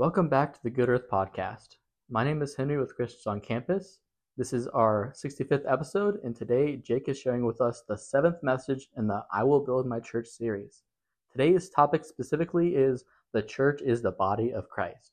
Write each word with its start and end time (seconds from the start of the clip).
Welcome 0.00 0.30
back 0.30 0.54
to 0.54 0.62
the 0.62 0.70
Good 0.70 0.88
Earth 0.88 1.10
Podcast. 1.12 1.76
My 2.08 2.24
name 2.24 2.40
is 2.40 2.54
Henry 2.54 2.78
with 2.78 2.96
Christians 2.96 3.26
on 3.26 3.38
Campus. 3.38 3.98
This 4.34 4.54
is 4.54 4.66
our 4.68 5.12
65th 5.14 5.70
episode, 5.70 6.20
and 6.24 6.34
today 6.34 6.76
Jake 6.76 7.06
is 7.10 7.18
sharing 7.18 7.44
with 7.44 7.60
us 7.60 7.82
the 7.86 7.98
seventh 7.98 8.42
message 8.42 8.88
in 8.96 9.06
the 9.06 9.22
I 9.30 9.44
Will 9.44 9.60
Build 9.60 9.86
My 9.86 10.00
Church 10.00 10.26
series. 10.26 10.84
Today's 11.30 11.68
topic 11.68 12.06
specifically 12.06 12.76
is 12.76 13.04
the 13.34 13.42
church 13.42 13.82
is 13.82 14.00
the 14.00 14.12
body 14.12 14.54
of 14.54 14.70
Christ. 14.70 15.12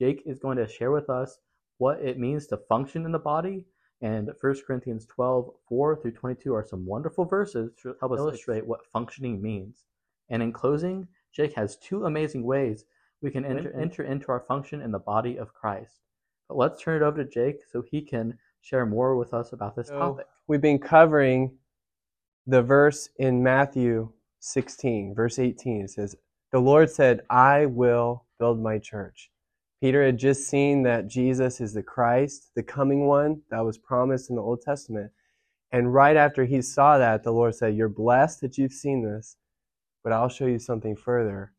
Jake 0.00 0.24
is 0.26 0.40
going 0.40 0.56
to 0.56 0.66
share 0.66 0.90
with 0.90 1.08
us 1.08 1.38
what 1.76 2.00
it 2.00 2.18
means 2.18 2.48
to 2.48 2.56
function 2.56 3.04
in 3.04 3.12
the 3.12 3.20
body, 3.20 3.66
and 4.02 4.32
1 4.40 4.54
Corinthians 4.66 5.06
12 5.06 5.48
4 5.68 6.02
through 6.02 6.10
22 6.10 6.52
are 6.52 6.66
some 6.66 6.84
wonderful 6.84 7.24
verses 7.24 7.70
to 7.80 7.94
help 8.00 8.10
us 8.10 8.18
illustrate 8.18 8.66
what 8.66 8.84
functioning 8.92 9.40
means. 9.40 9.84
And 10.28 10.42
in 10.42 10.52
closing, 10.52 11.06
Jake 11.30 11.54
has 11.54 11.76
two 11.76 12.06
amazing 12.06 12.42
ways 12.42 12.84
we 13.22 13.30
can 13.30 13.44
enter, 13.44 13.72
enter 13.78 14.04
into 14.04 14.28
our 14.28 14.40
function 14.40 14.80
in 14.80 14.92
the 14.92 14.98
body 14.98 15.36
of 15.38 15.52
Christ. 15.52 16.00
But 16.48 16.56
let's 16.56 16.80
turn 16.80 17.02
it 17.02 17.04
over 17.04 17.22
to 17.22 17.28
Jake 17.28 17.60
so 17.70 17.82
he 17.82 18.00
can 18.00 18.38
share 18.60 18.86
more 18.86 19.16
with 19.16 19.34
us 19.34 19.52
about 19.52 19.76
this 19.76 19.88
So, 19.88 19.98
topic. 19.98 20.26
We've 20.46 20.60
been 20.60 20.78
covering 20.78 21.56
the 22.46 22.62
verse 22.62 23.08
in 23.18 23.42
Matthew 23.42 24.10
16, 24.40 25.14
verse 25.14 25.38
18. 25.38 25.82
It 25.82 25.90
says, 25.90 26.16
The 26.52 26.58
Lord 26.58 26.90
said, 26.90 27.20
I 27.28 27.66
will 27.66 28.24
build 28.38 28.60
my 28.62 28.78
church. 28.78 29.30
Peter 29.80 30.04
had 30.04 30.18
just 30.18 30.48
seen 30.48 30.82
that 30.82 31.06
Jesus 31.06 31.60
is 31.60 31.72
the 31.72 31.82
Christ, 31.82 32.50
the 32.56 32.62
coming 32.62 33.06
one 33.06 33.42
that 33.50 33.64
was 33.64 33.78
promised 33.78 34.30
in 34.30 34.36
the 34.36 34.42
Old 34.42 34.62
Testament. 34.62 35.12
And 35.70 35.92
right 35.92 36.16
after 36.16 36.44
he 36.44 36.62
saw 36.62 36.98
that, 36.98 37.22
the 37.22 37.32
Lord 37.32 37.54
said, 37.54 37.76
You're 37.76 37.88
blessed 37.88 38.40
that 38.40 38.58
you've 38.58 38.72
seen 38.72 39.04
this, 39.04 39.36
but 40.02 40.12
I'll 40.12 40.28
show 40.28 40.46
you 40.46 40.58
something 40.58 40.96
further. 40.96 41.52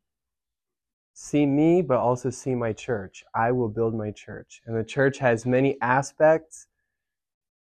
See 1.22 1.46
me, 1.46 1.82
but 1.82 1.98
also 1.98 2.30
see 2.30 2.56
my 2.56 2.72
church. 2.72 3.26
I 3.36 3.52
will 3.52 3.68
build 3.68 3.94
my 3.94 4.10
church. 4.10 4.62
And 4.66 4.76
the 4.76 4.86
church 4.86 5.18
has 5.18 5.46
many 5.46 5.76
aspects. 5.82 6.68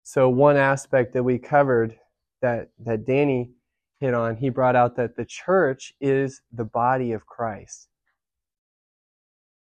So, 0.01 0.29
one 0.29 0.55
aspect 0.55 1.11
that 1.11 1.23
we 1.23 1.37
covered 1.39 1.99
that, 2.41 2.69
that 2.79 3.05
Danny 3.05 3.51
hit 3.99 4.13
on, 4.13 4.37
he 4.37 4.49
brought 4.49 4.77
out 4.77 4.95
that 4.95 5.17
the 5.17 5.25
church 5.25 5.93
is 5.99 6.41
the 6.53 6.63
body 6.63 7.11
of 7.11 7.25
Christ. 7.25 7.89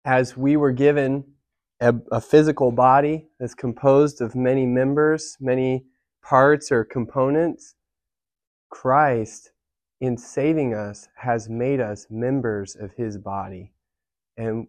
As 0.05 0.36
we 0.36 0.58
were 0.58 0.72
given 0.72 1.24
a, 1.80 1.94
a 2.12 2.20
physical 2.20 2.72
body 2.72 3.28
that's 3.41 3.55
composed 3.55 4.20
of 4.20 4.36
many 4.36 4.67
members, 4.67 5.39
many 5.41 5.86
parts 6.22 6.70
or 6.70 6.84
components, 6.84 7.77
Christ, 8.69 9.52
in 10.02 10.19
saving 10.19 10.74
us, 10.74 11.08
has 11.17 11.48
made 11.48 11.80
us 11.80 12.08
members 12.11 12.77
of 12.77 12.92
his 12.92 13.17
body. 13.17 13.72
And 14.37 14.67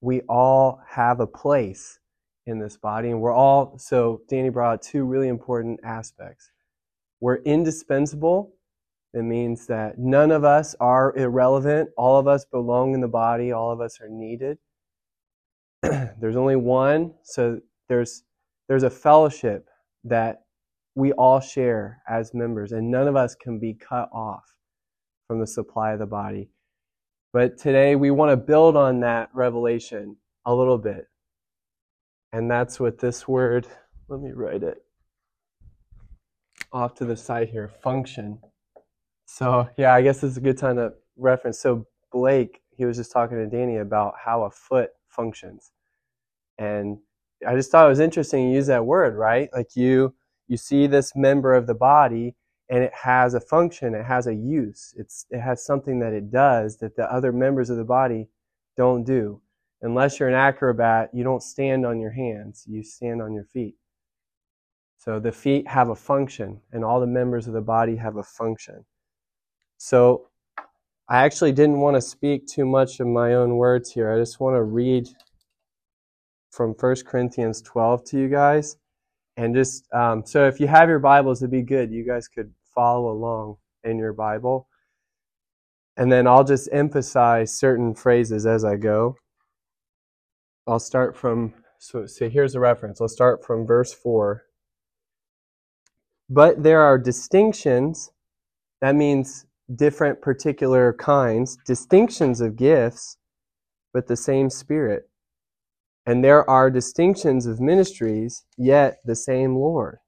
we 0.00 0.22
all 0.22 0.80
have 0.88 1.20
a 1.20 1.26
place 1.26 1.98
in 2.46 2.58
this 2.58 2.76
body. 2.76 3.10
And 3.10 3.20
we're 3.20 3.32
all, 3.32 3.78
so 3.78 4.22
Danny 4.28 4.50
brought 4.50 4.82
two 4.82 5.04
really 5.04 5.28
important 5.28 5.80
aspects. 5.84 6.50
We're 7.20 7.42
indispensable. 7.42 8.54
It 9.14 9.22
means 9.22 9.66
that 9.68 9.98
none 9.98 10.30
of 10.30 10.44
us 10.44 10.74
are 10.78 11.16
irrelevant. 11.16 11.90
All 11.96 12.18
of 12.18 12.28
us 12.28 12.44
belong 12.44 12.94
in 12.94 13.00
the 13.00 13.08
body. 13.08 13.52
All 13.52 13.70
of 13.70 13.80
us 13.80 14.00
are 14.00 14.08
needed. 14.08 14.58
there's 15.82 16.36
only 16.36 16.56
one, 16.56 17.14
so 17.22 17.60
there's 17.88 18.24
there's 18.68 18.82
a 18.82 18.90
fellowship 18.90 19.68
that 20.04 20.42
we 20.94 21.12
all 21.12 21.40
share 21.40 22.02
as 22.08 22.34
members, 22.34 22.72
and 22.72 22.90
none 22.90 23.06
of 23.08 23.16
us 23.16 23.34
can 23.34 23.58
be 23.58 23.74
cut 23.74 24.08
off 24.12 24.44
from 25.28 25.40
the 25.40 25.46
supply 25.46 25.92
of 25.92 25.98
the 25.98 26.06
body. 26.06 26.50
But 27.36 27.58
today 27.58 27.96
we 27.96 28.10
want 28.10 28.30
to 28.30 28.36
build 28.38 28.78
on 28.78 29.00
that 29.00 29.28
revelation 29.34 30.16
a 30.46 30.54
little 30.54 30.78
bit. 30.78 31.06
And 32.32 32.50
that's 32.50 32.80
what 32.80 32.98
this 32.98 33.28
word, 33.28 33.66
let 34.08 34.22
me 34.22 34.30
write 34.32 34.62
it 34.62 34.78
off 36.72 36.94
to 36.94 37.04
the 37.04 37.14
side 37.14 37.50
here 37.50 37.68
function. 37.68 38.38
So, 39.26 39.68
yeah, 39.76 39.92
I 39.92 40.00
guess 40.00 40.22
this 40.22 40.30
is 40.30 40.36
a 40.38 40.40
good 40.40 40.56
time 40.56 40.76
to 40.76 40.94
reference. 41.18 41.58
So, 41.58 41.86
Blake, 42.10 42.62
he 42.74 42.86
was 42.86 42.96
just 42.96 43.12
talking 43.12 43.36
to 43.36 43.54
Danny 43.54 43.76
about 43.76 44.14
how 44.24 44.44
a 44.44 44.50
foot 44.50 44.92
functions. 45.06 45.72
And 46.56 46.96
I 47.46 47.54
just 47.54 47.70
thought 47.70 47.84
it 47.84 47.90
was 47.90 48.00
interesting 48.00 48.48
to 48.48 48.54
use 48.54 48.68
that 48.68 48.86
word, 48.86 49.14
right? 49.14 49.50
Like 49.52 49.76
you 49.76 50.14
you 50.48 50.56
see 50.56 50.86
this 50.86 51.14
member 51.14 51.52
of 51.52 51.66
the 51.66 51.74
body 51.74 52.34
and 52.68 52.82
it 52.82 52.92
has 52.94 53.34
a 53.34 53.40
function, 53.40 53.94
it 53.94 54.04
has 54.04 54.26
a 54.26 54.34
use. 54.34 54.94
It's 54.96 55.26
it 55.30 55.40
has 55.40 55.64
something 55.64 56.00
that 56.00 56.12
it 56.12 56.30
does 56.30 56.78
that 56.78 56.96
the 56.96 57.10
other 57.12 57.32
members 57.32 57.70
of 57.70 57.76
the 57.76 57.84
body 57.84 58.28
don't 58.76 59.04
do. 59.04 59.40
Unless 59.82 60.18
you're 60.18 60.28
an 60.28 60.34
acrobat, 60.34 61.10
you 61.12 61.22
don't 61.22 61.42
stand 61.42 61.86
on 61.86 62.00
your 62.00 62.10
hands, 62.10 62.64
you 62.66 62.82
stand 62.82 63.22
on 63.22 63.32
your 63.32 63.44
feet. 63.44 63.76
So 64.98 65.20
the 65.20 65.32
feet 65.32 65.68
have 65.68 65.90
a 65.90 65.94
function, 65.94 66.60
and 66.72 66.84
all 66.84 67.00
the 67.00 67.06
members 67.06 67.46
of 67.46 67.52
the 67.52 67.60
body 67.60 67.96
have 67.96 68.16
a 68.16 68.22
function. 68.22 68.84
So 69.78 70.28
I 71.08 71.22
actually 71.24 71.52
didn't 71.52 71.78
want 71.78 71.94
to 71.96 72.00
speak 72.00 72.46
too 72.46 72.64
much 72.64 72.98
of 72.98 73.06
my 73.06 73.34
own 73.34 73.56
words 73.56 73.92
here. 73.92 74.10
I 74.10 74.18
just 74.18 74.40
want 74.40 74.56
to 74.56 74.62
read 74.62 75.06
from 76.50 76.72
1 76.72 76.96
Corinthians 77.06 77.62
12 77.62 78.04
to 78.04 78.18
you 78.18 78.28
guys. 78.28 78.76
And 79.36 79.54
just, 79.54 79.92
um, 79.92 80.24
so 80.24 80.48
if 80.48 80.58
you 80.58 80.66
have 80.66 80.88
your 80.88 80.98
Bibles, 80.98 81.42
it'd 81.42 81.50
be 81.50 81.62
good. 81.62 81.92
You 81.92 82.04
guys 82.04 82.26
could 82.26 82.52
follow 82.76 83.10
along 83.10 83.56
in 83.82 83.98
your 83.98 84.12
Bible. 84.12 84.68
And 85.96 86.12
then 86.12 86.28
I'll 86.28 86.44
just 86.44 86.68
emphasize 86.70 87.58
certain 87.58 87.94
phrases 87.94 88.46
as 88.46 88.64
I 88.64 88.76
go. 88.76 89.16
I'll 90.68 90.78
start 90.78 91.16
from, 91.16 91.54
so, 91.80 92.06
so 92.06 92.28
here's 92.28 92.54
a 92.54 92.60
reference. 92.60 93.00
I'll 93.00 93.08
start 93.08 93.44
from 93.44 93.66
verse 93.66 93.92
4. 93.92 94.44
But 96.28 96.62
there 96.62 96.82
are 96.82 96.98
distinctions, 96.98 98.10
that 98.80 98.94
means 98.94 99.46
different 99.74 100.20
particular 100.20 100.92
kinds, 100.92 101.56
distinctions 101.66 102.40
of 102.40 102.56
gifts, 102.56 103.16
but 103.92 104.06
the 104.06 104.16
same 104.16 104.50
Spirit. 104.50 105.08
And 106.04 106.22
there 106.22 106.48
are 106.48 106.70
distinctions 106.70 107.46
of 107.46 107.60
ministries, 107.60 108.44
yet 108.58 108.98
the 109.04 109.16
same 109.16 109.56
Lord. 109.56 109.98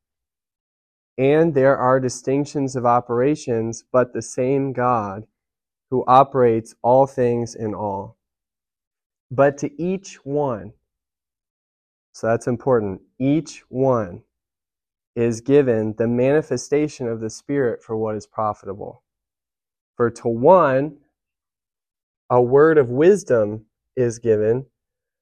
And 1.18 1.52
there 1.52 1.76
are 1.76 1.98
distinctions 1.98 2.76
of 2.76 2.86
operations, 2.86 3.84
but 3.92 4.12
the 4.12 4.22
same 4.22 4.72
God 4.72 5.24
who 5.90 6.04
operates 6.06 6.74
all 6.82 7.06
things 7.06 7.56
in 7.56 7.74
all. 7.74 8.16
But 9.30 9.58
to 9.58 9.82
each 9.82 10.24
one, 10.24 10.72
so 12.12 12.28
that's 12.28 12.46
important, 12.46 13.02
each 13.18 13.64
one 13.68 14.22
is 15.16 15.40
given 15.40 15.94
the 15.98 16.06
manifestation 16.06 17.08
of 17.08 17.20
the 17.20 17.30
Spirit 17.30 17.82
for 17.82 17.96
what 17.96 18.14
is 18.14 18.26
profitable. 18.26 19.02
For 19.96 20.10
to 20.10 20.28
one, 20.28 20.98
a 22.30 22.40
word 22.40 22.78
of 22.78 22.90
wisdom 22.90 23.66
is 23.96 24.20
given, 24.20 24.66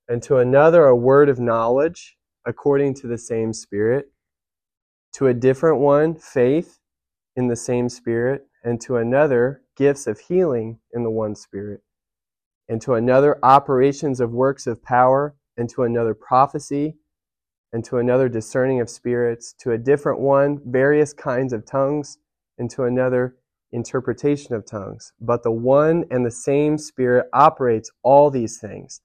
and 0.09 0.23
to 0.25 0.37
another, 0.37 0.85
a 0.87 0.97
word 0.97 1.31
of 1.31 1.41
knowledge 1.41 2.19
according 2.45 2.95
to 2.95 3.07
the 3.07 3.19
same 3.19 3.55
Spirit. 3.55 4.13
To 5.17 5.29
a 5.29 5.33
different 5.33 5.79
one, 5.79 6.15
faith 6.15 6.79
in 7.37 7.49
the 7.49 7.57
same 7.57 7.89
Spirit, 7.89 8.49
and 8.63 8.79
to 8.83 8.99
another, 8.99 9.63
gifts 9.75 10.07
of 10.07 10.21
healing 10.21 10.79
in 10.93 11.05
the 11.05 11.11
one 11.11 11.35
Spirit, 11.35 11.81
and 12.69 12.83
to 12.83 12.93
another, 12.93 13.39
operations 13.43 14.21
of 14.21 14.33
works 14.33 14.67
of 14.67 14.83
power, 14.83 15.35
and 15.57 15.71
to 15.71 15.85
another, 15.85 16.13
prophecy, 16.13 16.99
and 17.73 17.83
to 17.87 17.97
another, 17.97 18.29
discerning 18.29 18.79
of 18.79 18.91
spirits, 18.91 19.55
to 19.61 19.71
a 19.71 19.79
different 19.79 20.21
one, 20.21 20.61
various 20.67 21.15
kinds 21.15 21.55
of 21.55 21.65
tongues, 21.65 22.19
and 22.59 22.69
to 22.73 22.85
another, 22.85 23.37
interpretation 23.73 24.55
of 24.55 24.67
tongues. 24.67 25.15
But 25.19 25.43
the 25.43 25.51
one 25.51 26.05
and 26.11 26.27
the 26.27 26.31
same 26.31 26.77
Spirit 26.77 27.31
operates 27.33 27.91
all 28.03 28.31
these 28.31 28.59
things, 28.59 29.01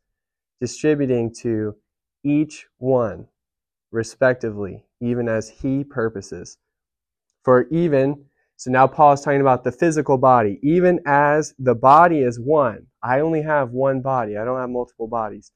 distributing 0.60 1.34
to 1.44 1.78
each 2.22 2.68
one 2.80 3.30
respectively, 3.92 4.84
even 5.02 5.28
as 5.28 5.50
he 5.50 5.84
purposes. 5.84 6.58
For 7.44 7.68
even, 7.70 8.26
so 8.58 8.72
now 8.72 8.88
Paul 8.88 9.14
is 9.14 9.22
talking 9.22 9.42
about 9.42 9.64
the 9.64 9.72
physical 9.72 10.18
body, 10.18 10.60
even 10.62 11.00
as 11.06 11.54
the 11.58 11.76
body 11.76 12.22
is 12.22 12.40
one. 12.40 12.88
I 13.04 13.20
only 13.20 13.42
have 13.42 13.72
one 13.72 14.02
body, 14.02 14.38
I 14.38 14.46
don't 14.46 14.60
have 14.60 14.70
multiple 14.70 15.08
bodies, 15.08 15.52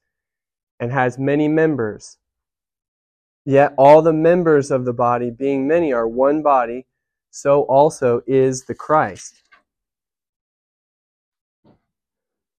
and 0.80 0.92
has 0.92 1.18
many 1.18 1.48
members. 1.48 2.18
Yet 3.44 3.74
all 3.78 4.02
the 4.02 4.12
members 4.12 4.72
of 4.72 4.84
the 4.84 4.92
body, 4.92 5.30
being 5.30 5.68
many, 5.68 5.92
are 5.92 6.08
one 6.08 6.42
body, 6.42 6.86
so 7.30 7.62
also 7.62 8.22
is 8.26 8.64
the 8.64 8.74
Christ. 8.74 9.42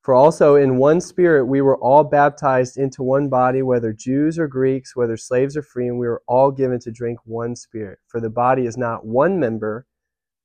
For 0.08 0.16
also 0.16 0.56
in 0.56 0.78
one 0.78 1.02
spirit 1.02 1.48
we 1.48 1.60
were 1.60 1.78
all 1.80 2.06
baptized 2.06 2.78
into 2.78 3.04
one 3.04 3.28
body, 3.28 3.62
whether 3.62 3.92
Jews 3.92 4.40
or 4.40 4.48
Greeks, 4.48 4.96
whether 4.96 5.18
slaves 5.18 5.58
or 5.58 5.62
free, 5.62 5.90
and 5.90 6.00
we 6.00 6.08
were 6.08 6.24
all 6.30 6.50
given 6.50 6.80
to 6.80 6.92
drink 6.92 7.20
one 7.26 7.58
spirit. 7.58 8.00
For 8.08 8.22
the 8.22 8.30
body 8.30 8.66
is 8.66 8.78
not 8.78 9.06
one 9.06 9.38
member, 9.38 9.86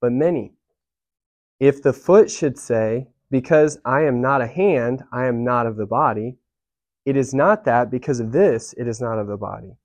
but 0.00 0.10
many. 0.10 0.54
If 1.60 1.80
the 1.80 1.92
foot 1.92 2.28
should 2.28 2.58
say, 2.58 3.06
Because 3.30 3.78
I 3.84 4.02
am 4.02 4.20
not 4.20 4.40
a 4.40 4.48
hand, 4.48 5.04
I 5.12 5.26
am 5.26 5.44
not 5.44 5.68
of 5.68 5.76
the 5.76 5.86
body, 5.86 6.38
It 7.04 7.16
is 7.16 7.32
not 7.32 7.64
that 7.64 7.88
because 7.88 8.18
of 8.18 8.32
this 8.32 8.72
it 8.72 8.88
is 8.88 9.00
not 9.00 9.20
of 9.20 9.28
the 9.28 9.36
body. 9.36 9.76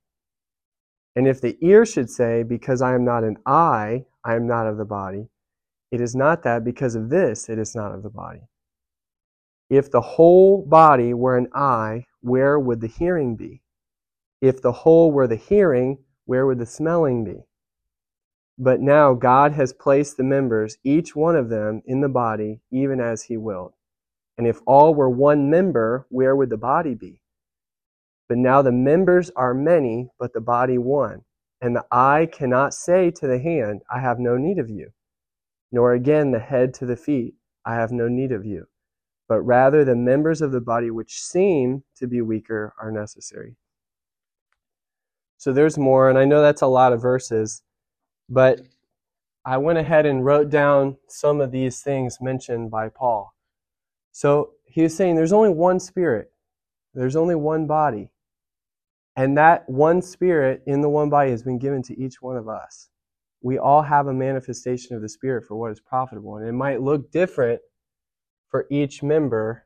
And 1.14 1.28
if 1.28 1.40
the 1.40 1.56
ear 1.60 1.86
should 1.86 2.10
say, 2.10 2.42
Because 2.42 2.82
I 2.82 2.96
am 2.96 3.04
not 3.04 3.22
an 3.22 3.36
eye, 3.46 4.06
I 4.24 4.34
am 4.34 4.48
not 4.48 4.66
of 4.66 4.76
the 4.76 4.84
body, 4.84 5.28
it 5.92 6.00
is 6.00 6.16
not 6.16 6.42
that 6.42 6.64
because 6.64 6.96
of 6.96 7.10
this 7.10 7.48
it 7.48 7.60
is 7.60 7.76
not 7.76 7.94
of 7.94 8.02
the 8.02 8.10
body. 8.10 8.40
If 9.70 9.90
the 9.90 10.00
whole 10.00 10.64
body 10.64 11.12
were 11.12 11.36
an 11.36 11.48
eye, 11.54 12.06
where 12.20 12.58
would 12.58 12.80
the 12.80 12.86
hearing 12.86 13.36
be? 13.36 13.62
If 14.40 14.62
the 14.62 14.72
whole 14.72 15.12
were 15.12 15.26
the 15.26 15.36
hearing, 15.36 15.98
where 16.24 16.46
would 16.46 16.58
the 16.58 16.66
smelling 16.66 17.24
be? 17.24 17.44
But 18.58 18.80
now 18.80 19.14
God 19.14 19.52
has 19.52 19.72
placed 19.72 20.16
the 20.16 20.24
members, 20.24 20.78
each 20.84 21.14
one 21.14 21.36
of 21.36 21.50
them, 21.50 21.82
in 21.84 22.00
the 22.00 22.08
body, 22.08 22.60
even 22.70 23.00
as 23.00 23.24
He 23.24 23.36
willed. 23.36 23.74
And 24.38 24.46
if 24.46 24.60
all 24.66 24.94
were 24.94 25.10
one 25.10 25.50
member, 25.50 26.06
where 26.08 26.34
would 26.34 26.50
the 26.50 26.56
body 26.56 26.94
be? 26.94 27.20
But 28.28 28.38
now 28.38 28.62
the 28.62 28.72
members 28.72 29.30
are 29.36 29.54
many, 29.54 30.08
but 30.18 30.32
the 30.32 30.40
body 30.40 30.78
one. 30.78 31.24
And 31.60 31.76
the 31.76 31.84
eye 31.90 32.28
cannot 32.30 32.72
say 32.72 33.10
to 33.10 33.26
the 33.26 33.38
hand, 33.38 33.82
I 33.92 34.00
have 34.00 34.18
no 34.18 34.36
need 34.36 34.58
of 34.58 34.70
you, 34.70 34.90
nor 35.72 35.92
again 35.92 36.30
the 36.30 36.38
head 36.38 36.72
to 36.74 36.86
the 36.86 36.96
feet, 36.96 37.34
I 37.64 37.74
have 37.74 37.92
no 37.92 38.08
need 38.08 38.32
of 38.32 38.46
you. 38.46 38.66
But 39.28 39.42
rather 39.42 39.84
the 39.84 39.94
members 39.94 40.40
of 40.40 40.52
the 40.52 40.60
body 40.60 40.90
which 40.90 41.20
seem 41.20 41.84
to 41.96 42.06
be 42.06 42.22
weaker 42.22 42.74
are 42.80 42.90
necessary. 42.90 43.56
So 45.36 45.52
there's 45.52 45.78
more, 45.78 46.08
and 46.08 46.18
I 46.18 46.24
know 46.24 46.42
that's 46.42 46.62
a 46.62 46.66
lot 46.66 46.92
of 46.92 47.00
verses, 47.02 47.62
but 48.28 48.60
I 49.44 49.58
went 49.58 49.78
ahead 49.78 50.04
and 50.06 50.24
wrote 50.24 50.50
down 50.50 50.96
some 51.06 51.40
of 51.40 51.52
these 51.52 51.80
things 51.80 52.18
mentioned 52.20 52.70
by 52.70 52.88
Paul. 52.88 53.34
So 54.12 54.50
he 54.64 54.82
was 54.82 54.96
saying 54.96 55.14
there's 55.14 55.32
only 55.32 55.50
one 55.50 55.78
spirit, 55.78 56.32
there's 56.94 57.16
only 57.16 57.34
one 57.34 57.66
body. 57.66 58.10
And 59.16 59.36
that 59.36 59.68
one 59.68 60.00
spirit 60.02 60.62
in 60.66 60.80
the 60.80 60.88
one 60.88 61.10
body 61.10 61.30
has 61.30 61.42
been 61.42 61.58
given 61.58 61.82
to 61.84 62.00
each 62.00 62.22
one 62.22 62.36
of 62.36 62.48
us. 62.48 62.88
We 63.42 63.58
all 63.58 63.82
have 63.82 64.06
a 64.06 64.12
manifestation 64.12 64.96
of 64.96 65.02
the 65.02 65.08
spirit 65.08 65.44
for 65.46 65.56
what 65.56 65.72
is 65.72 65.80
profitable. 65.80 66.36
And 66.36 66.48
it 66.48 66.52
might 66.52 66.82
look 66.82 67.10
different 67.10 67.60
for 68.50 68.66
each 68.70 69.02
member. 69.02 69.64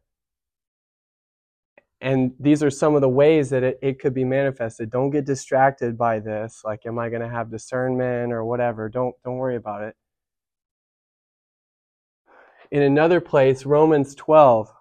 And 2.00 2.32
these 2.40 2.62
are 2.62 2.70
some 2.70 2.94
of 2.96 3.00
the 3.00 3.08
ways 3.08 3.50
that 3.50 3.62
it, 3.62 3.78
it 3.82 4.00
could 4.00 4.14
be 4.14 4.24
manifested. 4.24 4.90
Don't 4.90 5.10
get 5.10 5.24
distracted 5.24 5.96
by 5.96 6.18
this. 6.18 6.62
Like, 6.64 6.84
am 6.86 6.98
I 6.98 7.08
going 7.10 7.22
to 7.22 7.28
have 7.28 7.50
discernment 7.50 8.32
or 8.32 8.44
whatever? 8.44 8.88
Don't, 8.88 9.14
don't 9.24 9.36
worry 9.36 9.56
about 9.56 9.82
it 9.82 9.94
in 12.72 12.80
another 12.82 13.20
place, 13.20 13.66
Romans 13.66 14.14
12, 14.14 14.72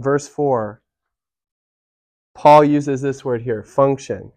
verse 0.00 0.26
4, 0.26 0.80
Paul 2.34 2.64
uses 2.64 3.02
this 3.02 3.22
word 3.22 3.42
here 3.42 3.62
function. 3.62 4.32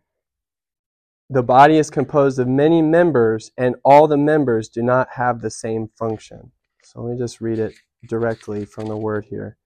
The 1.29 1.41
body 1.41 1.77
is 1.77 1.89
composed 1.89 2.37
of 2.37 2.49
many 2.49 2.81
members, 2.81 3.51
and 3.57 3.77
all 3.85 4.09
the 4.09 4.17
members 4.17 4.67
do 4.67 4.83
not 4.83 5.07
have 5.15 5.39
the 5.39 5.49
same 5.49 5.87
function. 5.97 6.51
So 6.83 7.01
let 7.01 7.13
me 7.13 7.17
just 7.17 7.39
read 7.39 7.59
it 7.59 7.73
directly 8.07 8.65
from 8.65 8.87
the 8.87 8.97
word 8.97 9.25
here. 9.29 9.57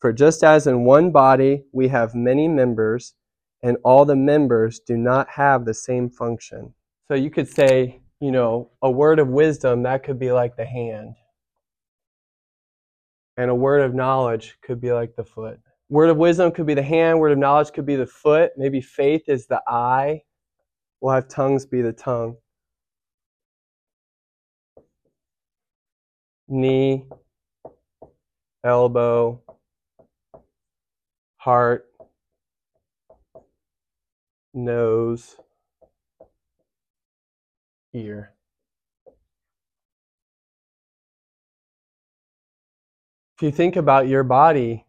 For 0.00 0.12
just 0.12 0.42
as 0.42 0.66
in 0.66 0.84
one 0.84 1.10
body 1.12 1.64
we 1.72 1.88
have 1.88 2.14
many 2.14 2.48
members, 2.48 3.14
and 3.62 3.76
all 3.84 4.04
the 4.04 4.16
members 4.16 4.80
do 4.80 4.96
not 4.96 5.28
have 5.30 5.64
the 5.64 5.74
same 5.74 6.08
function. 6.08 6.74
So 7.08 7.14
you 7.14 7.30
could 7.30 7.48
say, 7.48 8.00
you 8.20 8.30
know, 8.30 8.70
a 8.82 8.90
word 8.90 9.18
of 9.18 9.28
wisdom, 9.28 9.82
that 9.82 10.02
could 10.04 10.18
be 10.18 10.32
like 10.32 10.56
the 10.56 10.64
hand. 10.64 11.14
And 13.36 13.50
a 13.50 13.54
word 13.54 13.82
of 13.82 13.94
knowledge 13.94 14.56
could 14.62 14.80
be 14.80 14.92
like 14.92 15.16
the 15.16 15.24
foot. 15.24 15.60
Word 15.88 16.10
of 16.10 16.16
wisdom 16.16 16.52
could 16.52 16.66
be 16.66 16.74
the 16.74 16.82
hand, 16.82 17.18
word 17.18 17.32
of 17.32 17.38
knowledge 17.38 17.72
could 17.72 17.86
be 17.86 17.96
the 17.96 18.06
foot. 18.06 18.52
Maybe 18.56 18.80
faith 18.80 19.22
is 19.28 19.46
the 19.46 19.60
eye. 19.66 20.22
We'll 21.00 21.14
have 21.14 21.28
tongues 21.28 21.66
be 21.66 21.82
the 21.82 21.92
tongue. 21.92 22.36
Knee, 26.48 27.06
elbow, 28.64 29.40
heart, 31.36 31.86
nose, 34.52 35.36
ear. 37.94 38.34
If 43.36 43.42
you 43.42 43.50
think 43.50 43.76
about 43.76 44.06
your 44.06 44.22
body, 44.22 44.84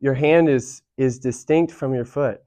your 0.00 0.14
hand 0.14 0.48
is, 0.48 0.82
is 0.96 1.18
distinct 1.18 1.72
from 1.72 1.92
your 1.92 2.06
foot. 2.06 2.40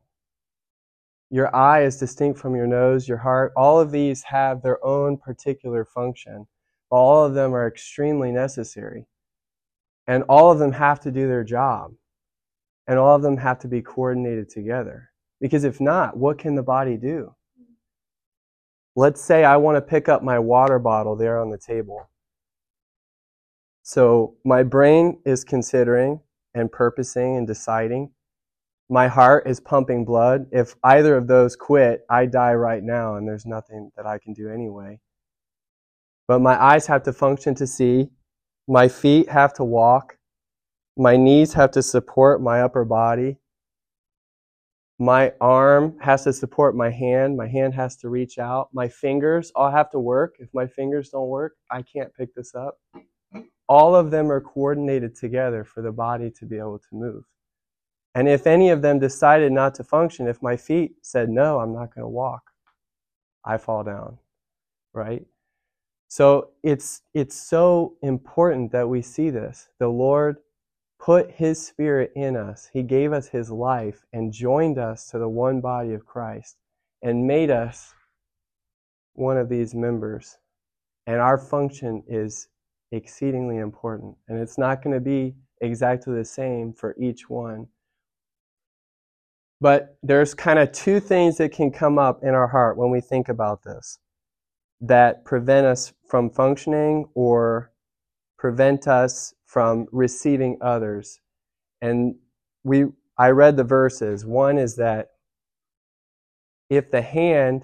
Your 1.29 1.55
eye 1.55 1.83
is 1.83 1.97
distinct 1.97 2.39
from 2.39 2.55
your 2.55 2.67
nose, 2.67 3.07
your 3.07 3.17
heart. 3.17 3.53
All 3.55 3.79
of 3.79 3.91
these 3.91 4.23
have 4.23 4.61
their 4.61 4.83
own 4.83 5.17
particular 5.17 5.85
function. 5.85 6.47
All 6.89 7.23
of 7.23 7.33
them 7.33 7.53
are 7.53 7.67
extremely 7.67 8.31
necessary. 8.31 9.05
And 10.07 10.23
all 10.23 10.51
of 10.51 10.59
them 10.59 10.73
have 10.73 10.99
to 11.01 11.11
do 11.11 11.27
their 11.27 11.43
job. 11.43 11.93
And 12.87 12.99
all 12.99 13.15
of 13.15 13.21
them 13.21 13.37
have 13.37 13.59
to 13.59 13.67
be 13.67 13.81
coordinated 13.81 14.49
together. 14.49 15.09
Because 15.39 15.63
if 15.63 15.79
not, 15.79 16.17
what 16.17 16.37
can 16.37 16.55
the 16.55 16.63
body 16.63 16.97
do? 16.97 17.33
Let's 18.95 19.21
say 19.21 19.43
I 19.43 19.57
want 19.57 19.77
to 19.77 19.81
pick 19.81 20.07
up 20.07 20.21
my 20.21 20.37
water 20.39 20.79
bottle 20.79 21.15
there 21.15 21.39
on 21.39 21.49
the 21.49 21.57
table. 21.57 22.09
So 23.81 24.35
my 24.45 24.63
brain 24.63 25.19
is 25.25 25.43
considering 25.43 26.21
and 26.53 26.71
purposing 26.71 27.37
and 27.37 27.47
deciding. 27.47 28.11
My 28.89 29.07
heart 29.07 29.47
is 29.47 29.59
pumping 29.59 30.05
blood. 30.05 30.45
If 30.51 30.75
either 30.83 31.17
of 31.17 31.27
those 31.27 31.55
quit, 31.55 32.05
I 32.09 32.25
die 32.25 32.53
right 32.53 32.83
now, 32.83 33.15
and 33.15 33.27
there's 33.27 33.45
nothing 33.45 33.91
that 33.97 34.05
I 34.05 34.19
can 34.19 34.33
do 34.33 34.49
anyway. 34.49 34.99
But 36.27 36.39
my 36.39 36.61
eyes 36.61 36.85
have 36.87 37.03
to 37.03 37.13
function 37.13 37.55
to 37.55 37.67
see. 37.67 38.09
My 38.67 38.87
feet 38.87 39.29
have 39.29 39.53
to 39.55 39.63
walk. 39.63 40.17
My 40.97 41.17
knees 41.17 41.53
have 41.53 41.71
to 41.71 41.81
support 41.83 42.41
my 42.41 42.61
upper 42.61 42.85
body. 42.85 43.37
My 44.99 45.33
arm 45.41 45.97
has 45.99 46.23
to 46.25 46.33
support 46.33 46.75
my 46.75 46.91
hand. 46.91 47.35
My 47.35 47.47
hand 47.47 47.73
has 47.73 47.97
to 47.97 48.09
reach 48.09 48.37
out. 48.37 48.69
My 48.73 48.87
fingers 48.87 49.51
all 49.55 49.71
have 49.71 49.89
to 49.91 49.99
work. 49.99 50.35
If 50.39 50.49
my 50.53 50.67
fingers 50.67 51.09
don't 51.09 51.29
work, 51.29 51.55
I 51.71 51.81
can't 51.81 52.13
pick 52.15 52.33
this 52.35 52.55
up 52.55 52.77
all 53.67 53.95
of 53.95 54.11
them 54.11 54.31
are 54.31 54.41
coordinated 54.41 55.15
together 55.15 55.63
for 55.63 55.81
the 55.81 55.91
body 55.91 56.29
to 56.29 56.45
be 56.45 56.57
able 56.57 56.79
to 56.79 56.87
move. 56.95 57.23
And 58.15 58.27
if 58.27 58.45
any 58.45 58.69
of 58.69 58.81
them 58.81 58.99
decided 58.99 59.51
not 59.51 59.75
to 59.75 59.83
function, 59.83 60.27
if 60.27 60.41
my 60.41 60.57
feet 60.57 60.93
said, 61.01 61.29
no, 61.29 61.59
I'm 61.59 61.73
not 61.73 61.93
going 61.93 62.03
to 62.03 62.09
walk, 62.09 62.43
I 63.43 63.57
fall 63.57 63.83
down, 63.83 64.19
right? 64.93 65.25
So 66.13 66.49
it's, 66.61 67.01
it's 67.15 67.35
so 67.35 67.95
important 68.03 68.71
that 68.71 68.87
we 68.87 69.01
see 69.01 69.31
this. 69.31 69.69
The 69.79 69.87
Lord 69.87 70.35
put 70.99 71.31
His 71.31 71.59
Spirit 71.59 72.11
in 72.15 72.37
us, 72.37 72.69
He 72.71 72.83
gave 72.83 73.11
us 73.11 73.29
His 73.29 73.49
life 73.49 74.05
and 74.13 74.31
joined 74.31 74.77
us 74.77 75.09
to 75.09 75.17
the 75.17 75.27
one 75.27 75.59
body 75.59 75.91
of 75.93 76.05
Christ 76.05 76.57
and 77.01 77.25
made 77.25 77.49
us 77.49 77.95
one 79.13 79.37
of 79.37 79.49
these 79.49 79.73
members. 79.73 80.37
And 81.07 81.19
our 81.19 81.39
function 81.39 82.03
is 82.07 82.47
exceedingly 82.91 83.57
important. 83.57 84.15
And 84.27 84.39
it's 84.39 84.59
not 84.59 84.83
going 84.83 84.93
to 84.93 85.01
be 85.01 85.33
exactly 85.61 86.13
the 86.13 86.25
same 86.25 86.73
for 86.73 86.95
each 86.99 87.27
one. 87.27 87.65
But 89.59 89.97
there's 90.03 90.35
kind 90.35 90.59
of 90.59 90.71
two 90.73 90.99
things 90.99 91.37
that 91.37 91.53
can 91.53 91.71
come 91.71 91.97
up 91.97 92.19
in 92.21 92.35
our 92.35 92.47
heart 92.47 92.77
when 92.77 92.91
we 92.91 93.01
think 93.01 93.29
about 93.29 93.63
this 93.63 93.97
that 94.81 95.25
prevent 95.25 95.65
us 95.65 95.93
from 96.07 96.29
functioning 96.29 97.05
or 97.15 97.71
prevent 98.37 98.87
us 98.87 99.33
from 99.45 99.87
receiving 99.91 100.57
others. 100.61 101.19
And 101.81 102.15
we 102.63 102.85
I 103.17 103.29
read 103.29 103.57
the 103.57 103.63
verses. 103.63 104.25
One 104.25 104.57
is 104.57 104.75
that 104.77 105.09
if 106.69 106.91
the 106.91 107.01
hand 107.01 107.63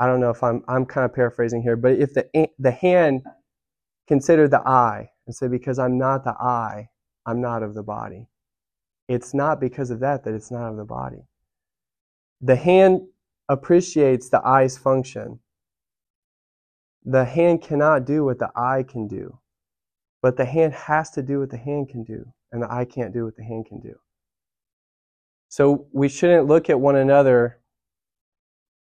I 0.00 0.06
don't 0.06 0.20
know 0.20 0.30
if 0.30 0.42
I'm 0.42 0.64
I'm 0.68 0.84
kind 0.84 1.04
of 1.04 1.14
paraphrasing 1.14 1.62
here, 1.62 1.76
but 1.76 1.92
if 1.92 2.12
the 2.14 2.28
the 2.58 2.72
hand 2.72 3.22
considered 4.08 4.50
the 4.50 4.66
eye 4.66 5.10
and 5.26 5.34
say 5.34 5.48
because 5.48 5.78
I'm 5.78 5.96
not 5.96 6.24
the 6.24 6.34
eye, 6.40 6.88
I'm 7.26 7.40
not 7.40 7.62
of 7.62 7.74
the 7.74 7.84
body. 7.84 8.28
It's 9.08 9.34
not 9.34 9.60
because 9.60 9.90
of 9.90 10.00
that 10.00 10.24
that 10.24 10.34
it's 10.34 10.50
not 10.50 10.70
of 10.70 10.76
the 10.76 10.84
body. 10.84 11.28
The 12.40 12.56
hand 12.56 13.02
appreciates 13.48 14.28
the 14.28 14.40
eye's 14.46 14.78
function. 14.78 15.40
The 17.04 17.24
hand 17.24 17.62
cannot 17.62 18.04
do 18.04 18.24
what 18.24 18.38
the 18.38 18.50
eye 18.54 18.84
can 18.88 19.08
do, 19.08 19.38
but 20.22 20.36
the 20.36 20.44
hand 20.44 20.72
has 20.74 21.10
to 21.12 21.22
do 21.22 21.40
what 21.40 21.50
the 21.50 21.56
hand 21.56 21.88
can 21.88 22.04
do, 22.04 22.32
and 22.52 22.62
the 22.62 22.72
eye 22.72 22.84
can't 22.84 23.12
do 23.12 23.24
what 23.24 23.36
the 23.36 23.44
hand 23.44 23.66
can 23.66 23.80
do. 23.80 23.94
So 25.48 25.86
we 25.92 26.08
shouldn't 26.08 26.46
look 26.46 26.70
at 26.70 26.80
one 26.80 26.96
another 26.96 27.62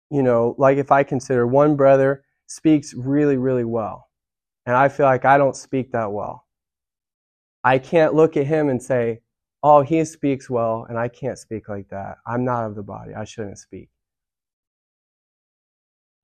you 0.10 0.24
know, 0.24 0.56
like 0.58 0.78
if 0.78 0.92
I 0.92 1.04
consider 1.04 1.46
one 1.46 1.76
brother 1.76 2.24
speaks 2.48 2.94
really, 2.94 3.38
really 3.38 3.66
well, 3.66 4.10
and 4.66 4.76
I 4.76 4.90
feel 4.90 5.06
like 5.06 5.26
I 5.26 5.38
don't 5.38 5.56
speak 5.56 5.92
that 5.92 6.12
well, 6.12 6.46
I 7.64 7.78
can't 7.80 8.14
look 8.14 8.38
at 8.38 8.48
him 8.48 8.70
and 8.70 8.82
say, 8.82 9.22
oh, 9.64 9.82
he 9.82 10.06
speaks 10.06 10.50
well, 10.50 10.86
and 10.88 10.98
I 10.98 11.10
can't 11.10 11.38
speak 11.38 11.68
like 11.68 11.90
that. 11.90 12.18
I'm 12.26 12.46
not 12.46 12.66
of 12.66 12.76
the 12.76 12.84
body. 12.84 13.14
I 13.14 13.26
shouldn't 13.26 13.58
speak. 13.58 13.90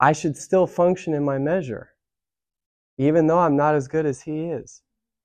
I 0.08 0.12
should 0.12 0.36
still 0.36 0.66
function 0.66 1.14
in 1.14 1.24
my 1.24 1.38
measure, 1.38 1.88
even 2.98 3.26
though 3.26 3.38
I'm 3.38 3.56
not 3.56 3.74
as 3.74 3.88
good 3.88 4.04
as 4.04 4.20
he 4.20 4.36
is. 4.58 4.82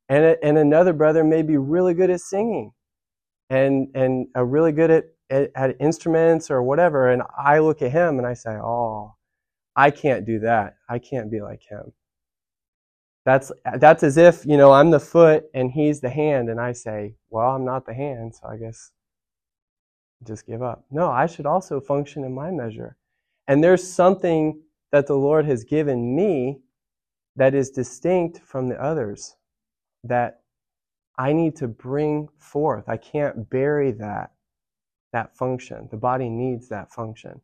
And, 0.07 0.37
and 0.41 0.57
another 0.57 0.93
brother 0.93 1.23
may 1.23 1.41
be 1.41 1.57
really 1.57 1.93
good 1.93 2.09
at 2.09 2.21
singing 2.21 2.71
and, 3.49 3.89
and 3.93 4.27
uh, 4.37 4.45
really 4.45 4.71
good 4.71 4.89
at, 4.89 5.03
at, 5.29 5.51
at 5.53 5.75
instruments 5.81 6.49
or 6.49 6.63
whatever. 6.63 7.09
And 7.11 7.23
I 7.37 7.59
look 7.59 7.81
at 7.81 7.91
him 7.91 8.19
and 8.19 8.25
I 8.25 8.33
say, 8.33 8.51
oh, 8.51 9.15
I 9.75 9.91
can't 9.91 10.25
do 10.25 10.39
that. 10.39 10.75
I 10.87 10.97
can't 10.99 11.29
be 11.29 11.41
like 11.41 11.63
him. 11.69 11.91
That's, 13.25 13.51
that's 13.79 14.03
as 14.03 14.15
if, 14.15 14.45
you 14.45 14.55
know, 14.55 14.71
I'm 14.71 14.91
the 14.91 14.99
foot 14.99 15.43
and 15.53 15.69
he's 15.69 15.99
the 15.99 16.09
hand, 16.09 16.49
and 16.49 16.59
I 16.59 16.71
say, 16.71 17.15
well, 17.29 17.49
I'm 17.51 17.65
not 17.65 17.85
the 17.85 17.93
hand, 17.93 18.33
so 18.33 18.47
I 18.47 18.55
guess 18.55 18.91
just 20.25 20.47
give 20.47 20.63
up. 20.63 20.85
No, 20.89 21.11
I 21.11 21.25
should 21.25 21.45
also 21.45 21.81
function 21.81 22.23
in 22.23 22.33
my 22.33 22.49
measure. 22.49 22.95
And 23.49 23.61
there's 23.61 23.85
something 23.85 24.61
that 24.91 25.07
the 25.07 25.15
Lord 25.15 25.45
has 25.45 25.63
given 25.63 26.15
me 26.15 26.59
that 27.35 27.53
is 27.53 27.69
distinct 27.69 28.39
from 28.39 28.69
the 28.69 28.81
others 28.81 29.35
that 30.03 30.41
I 31.17 31.33
need 31.33 31.55
to 31.57 31.67
bring 31.67 32.29
forth. 32.37 32.87
I 32.87 32.97
can't 32.97 33.49
bury 33.49 33.91
that, 33.93 34.31
that 35.13 35.35
function. 35.37 35.87
The 35.91 35.97
body 35.97 36.29
needs 36.29 36.69
that 36.69 36.91
function. 36.91 37.41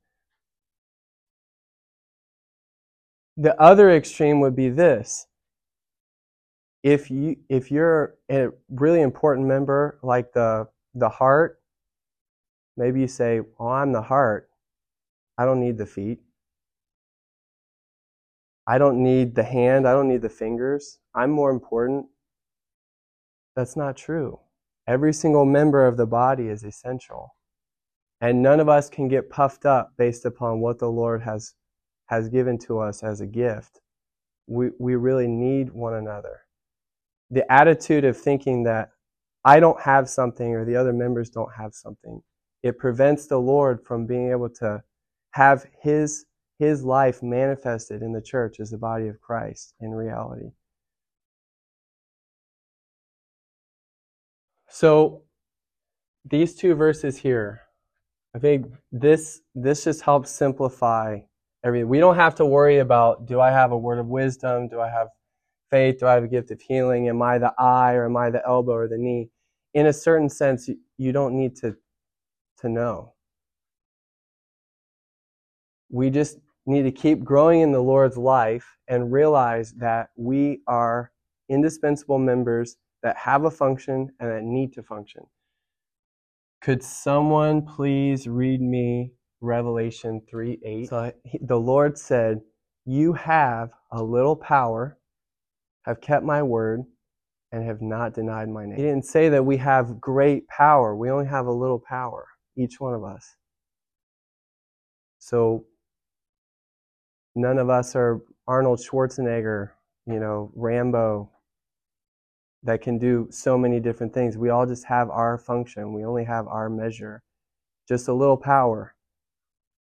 The 3.37 3.59
other 3.61 3.91
extreme 3.91 4.39
would 4.39 4.55
be 4.55 4.69
this 4.69 5.27
if 6.85 7.09
you 7.09 7.35
if 7.49 7.71
you're 7.71 8.13
a 8.29 8.49
really 8.69 9.01
important 9.01 9.47
member 9.47 9.97
like 10.03 10.31
the 10.33 10.67
the 10.93 11.09
heart 11.09 11.59
maybe 12.77 13.01
you 13.01 13.07
say 13.07 13.41
oh 13.59 13.69
i'm 13.69 13.91
the 13.91 14.03
heart 14.03 14.51
i 15.39 15.43
don't 15.43 15.59
need 15.59 15.79
the 15.79 15.85
feet 15.85 16.19
i 18.67 18.77
don't 18.77 19.01
need 19.01 19.35
the 19.35 19.43
hand 19.43 19.87
i 19.87 19.93
don't 19.93 20.07
need 20.07 20.21
the 20.21 20.29
fingers. 20.29 20.99
I'm 21.15 21.31
more 21.31 21.51
important. 21.51 22.07
That's 23.55 23.77
not 23.77 23.95
true. 23.95 24.39
Every 24.87 25.13
single 25.13 25.45
member 25.45 25.87
of 25.87 25.97
the 25.97 26.05
body 26.05 26.49
is 26.49 26.63
essential. 26.63 27.35
And 28.21 28.41
none 28.41 28.59
of 28.59 28.69
us 28.69 28.89
can 28.89 29.07
get 29.07 29.29
puffed 29.29 29.65
up 29.65 29.93
based 29.97 30.25
upon 30.25 30.59
what 30.59 30.79
the 30.79 30.89
lord 30.89 31.21
has 31.21 31.53
has 32.07 32.29
given 32.29 32.57
to 32.59 32.79
us 32.79 33.01
as 33.01 33.21
a 33.21 33.25
gift. 33.25 33.79
We, 34.47 34.69
we 34.79 34.95
really 34.95 35.27
need 35.27 35.71
one 35.71 35.95
another. 35.95 36.41
The 37.31 37.51
attitude 37.51 38.05
of 38.05 38.15
thinking 38.15 38.63
that 38.63 38.91
I 39.43 39.59
don't 39.59 39.81
have 39.81 40.07
something 40.07 40.53
or 40.53 40.65
the 40.65 40.75
other 40.75 40.93
members 40.93 41.29
don't 41.29 41.51
have 41.57 41.73
something, 41.73 42.21
it 42.61 42.77
prevents 42.77 43.25
the 43.25 43.39
Lord 43.39 43.83
from 43.83 44.05
being 44.05 44.29
able 44.29 44.49
to 44.49 44.83
have 45.31 45.65
his 45.81 46.25
his 46.59 46.83
life 46.83 47.21
manifested 47.21 48.01
in 48.01 48.13
the 48.13 48.21
church 48.21 48.59
as 48.59 48.71
the 48.71 48.77
body 48.77 49.07
of 49.07 49.19
Christ 49.21 49.73
in 49.79 49.91
reality. 49.91 50.51
So 54.69 55.23
these 56.25 56.55
two 56.55 56.75
verses 56.75 57.17
here, 57.17 57.61
I 58.35 58.39
think 58.39 58.67
this 58.91 59.41
this 59.53 59.85
just 59.85 60.01
helps 60.01 60.31
simplify 60.31 61.19
everything. 61.63 61.87
We 61.87 61.99
don't 61.99 62.15
have 62.15 62.35
to 62.35 62.45
worry 62.45 62.79
about 62.79 63.25
do 63.25 63.39
I 63.39 63.51
have 63.51 63.71
a 63.71 63.77
word 63.77 63.99
of 63.99 64.07
wisdom? 64.07 64.67
Do 64.67 64.81
I 64.81 64.89
have 64.89 65.07
faith? 65.69 65.99
Do 65.99 66.07
I 66.07 66.13
have 66.13 66.23
a 66.23 66.27
gift 66.27 66.51
of 66.51 66.61
healing? 66.61 67.07
Am 67.09 67.21
I 67.21 67.37
the 67.37 67.53
eye 67.57 67.93
or 67.93 68.05
am 68.05 68.17
I 68.17 68.29
the 68.29 68.45
elbow 68.45 68.73
or 68.73 68.87
the 68.87 68.97
knee? 68.97 69.29
In 69.73 69.87
a 69.87 69.93
certain 69.93 70.29
sense, 70.29 70.69
you 70.97 71.11
don't 71.11 71.37
need 71.37 71.55
to, 71.57 71.75
to 72.59 72.69
know. 72.69 73.13
We 75.89 76.09
just 76.09 76.37
need 76.65 76.83
to 76.83 76.91
keep 76.91 77.23
growing 77.23 77.61
in 77.61 77.71
the 77.71 77.81
Lord's 77.81 78.17
life 78.17 78.77
and 78.87 79.11
realize 79.11 79.73
that 79.73 80.09
we 80.15 80.61
are 80.67 81.11
indispensable 81.49 82.19
members 82.19 82.77
that 83.03 83.17
have 83.17 83.45
a 83.45 83.51
function 83.51 84.09
and 84.19 84.31
that 84.31 84.43
need 84.43 84.73
to 84.73 84.83
function. 84.83 85.23
Could 86.61 86.83
someone 86.83 87.61
please 87.61 88.27
read 88.27 88.61
me 88.61 89.11
Revelation 89.41 90.21
3 90.29 90.59
8? 90.65 90.89
So 90.89 91.11
the 91.41 91.59
Lord 91.59 91.97
said, 91.97 92.41
You 92.85 93.13
have 93.13 93.69
a 93.91 94.01
little 94.01 94.35
power 94.35 94.97
have 95.85 96.01
kept 96.01 96.25
my 96.25 96.41
word, 96.41 96.83
and 97.51 97.63
have 97.63 97.81
not 97.81 98.13
denied 98.13 98.49
my 98.49 98.65
name. 98.65 98.75
He 98.75 98.81
didn't 98.81 99.05
say 99.05 99.29
that 99.29 99.45
we 99.45 99.57
have 99.57 100.01
great 100.01 100.47
power. 100.47 100.95
We 100.95 101.11
only 101.11 101.27
have 101.27 101.45
a 101.45 101.51
little 101.51 101.79
power, 101.79 102.25
each 102.57 102.79
one 102.79 102.93
of 102.93 103.03
us. 103.03 103.35
So 105.19 105.65
none 107.35 107.57
of 107.57 107.69
us 107.69 107.95
are 107.95 108.21
Arnold 108.47 108.79
Schwarzenegger, 108.79 109.71
you 110.07 110.19
know, 110.19 110.51
Rambo, 110.55 111.29
that 112.63 112.81
can 112.81 112.97
do 112.97 113.27
so 113.31 113.57
many 113.57 113.79
different 113.79 114.13
things. 114.13 114.37
We 114.37 114.49
all 114.49 114.65
just 114.65 114.85
have 114.85 115.09
our 115.09 115.37
function. 115.37 115.93
We 115.93 116.05
only 116.05 116.25
have 116.25 116.47
our 116.47 116.69
measure, 116.69 117.23
just 117.87 118.07
a 118.07 118.13
little 118.13 118.37
power. 118.37 118.95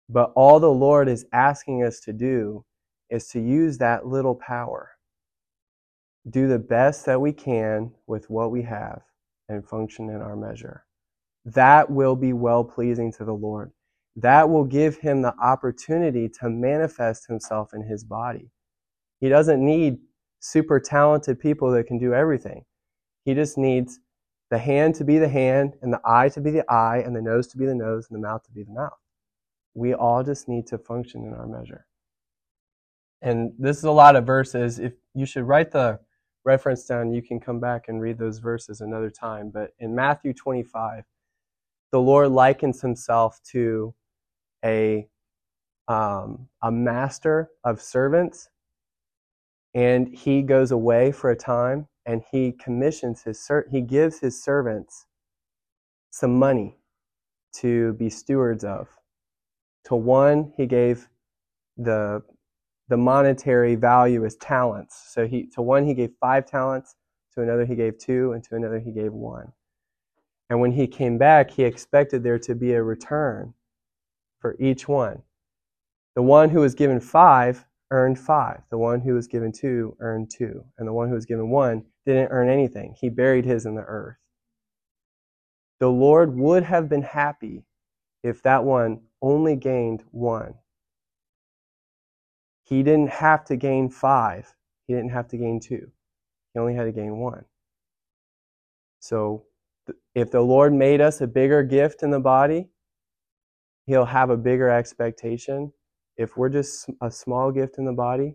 But 0.08 0.32
all 0.34 0.60
the 0.60 0.70
Lord 0.70 1.08
is 1.08 1.26
asking 1.32 1.82
us 1.82 2.00
to 2.00 2.12
do 2.12 2.64
is 3.10 3.28
to 3.28 3.40
use 3.40 3.78
that 3.78 4.06
little 4.06 4.34
power 4.34 4.90
do 6.30 6.48
the 6.48 6.58
best 6.58 7.06
that 7.06 7.20
we 7.20 7.32
can 7.32 7.92
with 8.06 8.28
what 8.30 8.50
we 8.50 8.62
have 8.62 9.02
and 9.48 9.66
function 9.66 10.10
in 10.10 10.20
our 10.20 10.36
measure. 10.36 10.84
That 11.44 11.90
will 11.90 12.16
be 12.16 12.32
well 12.32 12.64
pleasing 12.64 13.12
to 13.12 13.24
the 13.24 13.34
Lord. 13.34 13.72
That 14.16 14.48
will 14.50 14.64
give 14.64 14.96
him 14.98 15.22
the 15.22 15.34
opportunity 15.42 16.28
to 16.40 16.50
manifest 16.50 17.26
himself 17.28 17.70
in 17.72 17.82
his 17.82 18.04
body. 18.04 18.50
He 19.20 19.28
doesn't 19.28 19.64
need 19.64 19.98
super 20.40 20.80
talented 20.80 21.40
people 21.40 21.70
that 21.72 21.86
can 21.86 21.98
do 21.98 22.14
everything. 22.14 22.64
He 23.24 23.34
just 23.34 23.58
needs 23.58 24.00
the 24.50 24.58
hand 24.58 24.94
to 24.94 25.04
be 25.04 25.18
the 25.18 25.28
hand, 25.28 25.74
and 25.82 25.92
the 25.92 26.00
eye 26.04 26.30
to 26.30 26.40
be 26.40 26.50
the 26.50 26.64
eye, 26.72 27.02
and 27.04 27.14
the 27.14 27.20
nose 27.20 27.48
to 27.48 27.58
be 27.58 27.66
the 27.66 27.74
nose, 27.74 28.06
and 28.08 28.16
the 28.16 28.26
mouth 28.26 28.42
to 28.44 28.52
be 28.52 28.62
the 28.62 28.72
mouth. 28.72 28.98
We 29.74 29.92
all 29.92 30.24
just 30.24 30.48
need 30.48 30.66
to 30.68 30.78
function 30.78 31.24
in 31.24 31.34
our 31.34 31.46
measure. 31.46 31.86
And 33.20 33.52
this 33.58 33.76
is 33.76 33.84
a 33.84 33.90
lot 33.90 34.16
of 34.16 34.24
verses. 34.24 34.78
If 34.78 34.94
you 35.14 35.26
should 35.26 35.44
write 35.44 35.70
the 35.70 36.00
reference 36.44 36.84
down, 36.86 37.12
you 37.12 37.20
can 37.20 37.40
come 37.40 37.60
back 37.60 37.88
and 37.88 38.00
read 38.00 38.18
those 38.18 38.38
verses 38.38 38.80
another 38.80 39.10
time. 39.10 39.50
But 39.52 39.72
in 39.80 39.94
Matthew 39.94 40.32
25, 40.32 41.04
the 41.92 42.00
Lord 42.00 42.30
likens 42.30 42.80
himself 42.80 43.40
to 43.52 43.94
a, 44.64 45.08
um, 45.88 46.48
a 46.62 46.70
master 46.70 47.50
of 47.64 47.80
servants, 47.80 48.48
and 49.74 50.08
he 50.08 50.42
goes 50.42 50.70
away 50.70 51.12
for 51.12 51.30
a 51.30 51.36
time 51.36 51.88
and 52.08 52.22
he 52.32 52.52
commissions 52.52 53.22
his 53.22 53.38
ser- 53.38 53.68
he 53.70 53.82
gives 53.82 54.18
his 54.18 54.42
servants 54.42 55.04
some 56.10 56.38
money 56.38 56.78
to 57.52 57.92
be 57.94 58.08
stewards 58.08 58.64
of. 58.64 58.88
To 59.84 59.94
one, 59.96 60.52
he 60.56 60.66
gave 60.66 61.08
the 61.76 62.22
the 62.88 62.96
monetary 62.96 63.74
value 63.74 64.24
is 64.24 64.36
talents. 64.36 65.04
So 65.12 65.26
he 65.26 65.46
to 65.50 65.62
one 65.62 65.86
he 65.86 65.94
gave 65.94 66.10
five 66.18 66.46
talents, 66.46 66.96
to 67.34 67.42
another 67.42 67.66
he 67.66 67.76
gave 67.76 67.98
two, 67.98 68.32
and 68.32 68.42
to 68.44 68.56
another 68.56 68.80
he 68.80 68.90
gave 68.90 69.12
one. 69.12 69.52
And 70.48 70.60
when 70.60 70.72
he 70.72 70.86
came 70.86 71.18
back, 71.18 71.50
he 71.50 71.64
expected 71.64 72.22
there 72.22 72.38
to 72.38 72.54
be 72.54 72.72
a 72.72 72.82
return 72.82 73.52
for 74.40 74.56
each 74.58 74.88
one. 74.88 75.22
The 76.14 76.22
one 76.22 76.50
who 76.50 76.60
was 76.60 76.74
given 76.74 77.00
five 77.00 77.64
earned 77.90 78.18
five. 78.18 78.62
The 78.70 78.78
one 78.78 79.00
who 79.00 79.14
was 79.14 79.28
given 79.28 79.52
two 79.52 79.96
earned 80.00 80.30
two. 80.30 80.64
And 80.78 80.86
the 80.86 80.92
one 80.92 81.08
who 81.08 81.14
was 81.14 81.26
given 81.26 81.50
one 81.50 81.84
didn't 82.06 82.30
earn 82.30 82.48
anything. 82.48 82.94
He 83.00 83.08
buried 83.08 83.44
his 83.44 83.66
in 83.66 83.74
the 83.74 83.82
earth. 83.82 84.16
The 85.80 85.88
Lord 85.88 86.36
would 86.36 86.64
have 86.64 86.88
been 86.88 87.02
happy 87.02 87.64
if 88.22 88.42
that 88.42 88.64
one 88.64 89.00
only 89.22 89.56
gained 89.56 90.02
one. 90.10 90.54
He 92.64 92.82
didn't 92.82 93.10
have 93.10 93.44
to 93.46 93.56
gain 93.56 93.88
five. 93.88 94.54
He 94.86 94.94
didn't 94.94 95.10
have 95.10 95.28
to 95.28 95.36
gain 95.36 95.60
two. 95.60 95.90
He 96.52 96.60
only 96.60 96.74
had 96.74 96.84
to 96.84 96.92
gain 96.92 97.18
one. 97.18 97.44
So 99.00 99.44
if 100.14 100.30
the 100.30 100.40
Lord 100.40 100.74
made 100.74 101.00
us 101.00 101.20
a 101.20 101.26
bigger 101.26 101.62
gift 101.62 102.02
in 102.02 102.10
the 102.10 102.20
body, 102.20 102.68
He'll 103.88 104.04
have 104.04 104.28
a 104.28 104.36
bigger 104.36 104.68
expectation. 104.68 105.72
If 106.18 106.36
we're 106.36 106.50
just 106.50 106.90
a 107.00 107.10
small 107.10 107.50
gift 107.50 107.78
in 107.78 107.86
the 107.86 107.92
body, 107.92 108.34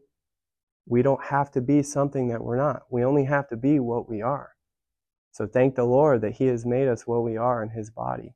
we 0.88 1.04
don't 1.04 1.24
have 1.24 1.52
to 1.52 1.62
be 1.62 1.84
something 1.84 2.28
that 2.30 2.44
we're 2.44 2.58
not. 2.58 2.82
We 2.90 3.06
only 3.06 3.26
have 3.26 3.48
to 3.50 3.56
be 3.56 3.80
what 3.80 4.10
we 4.10 4.24
are. 4.24 4.50
So 5.32 5.46
thank 5.46 5.76
the 5.76 5.84
Lord 5.84 6.22
that 6.22 6.34
He 6.34 6.48
has 6.48 6.66
made 6.66 6.88
us 6.88 7.06
what 7.06 7.24
we 7.24 7.38
are 7.38 7.62
in 7.62 7.70
His 7.70 7.92
body. 7.92 8.34